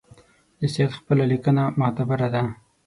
[0.59, 2.43] د سید خپله لیکنه معتبره ده.